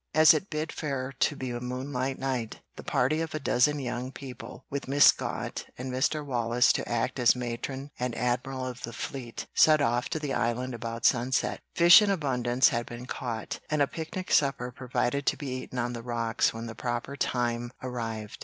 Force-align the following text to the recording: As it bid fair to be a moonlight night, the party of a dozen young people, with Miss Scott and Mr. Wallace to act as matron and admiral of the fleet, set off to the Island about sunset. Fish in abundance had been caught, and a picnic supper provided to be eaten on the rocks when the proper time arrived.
As 0.15 0.33
it 0.33 0.49
bid 0.49 0.71
fair 0.71 1.13
to 1.19 1.35
be 1.35 1.51
a 1.51 1.59
moonlight 1.59 2.17
night, 2.17 2.59
the 2.75 2.81
party 2.81 3.21
of 3.21 3.35
a 3.35 3.39
dozen 3.39 3.77
young 3.77 4.11
people, 4.11 4.65
with 4.67 4.87
Miss 4.87 5.05
Scott 5.05 5.63
and 5.77 5.91
Mr. 5.93 6.25
Wallace 6.25 6.73
to 6.73 6.89
act 6.89 7.19
as 7.19 7.35
matron 7.35 7.91
and 7.99 8.15
admiral 8.17 8.65
of 8.65 8.81
the 8.81 8.93
fleet, 8.93 9.45
set 9.53 9.79
off 9.79 10.09
to 10.09 10.17
the 10.17 10.33
Island 10.33 10.73
about 10.73 11.05
sunset. 11.05 11.61
Fish 11.75 12.01
in 12.01 12.09
abundance 12.09 12.69
had 12.69 12.87
been 12.87 13.05
caught, 13.05 13.59
and 13.69 13.79
a 13.79 13.85
picnic 13.85 14.31
supper 14.31 14.71
provided 14.71 15.27
to 15.27 15.37
be 15.37 15.49
eaten 15.61 15.77
on 15.77 15.93
the 15.93 16.01
rocks 16.01 16.51
when 16.51 16.65
the 16.65 16.73
proper 16.73 17.15
time 17.15 17.69
arrived. 17.83 18.39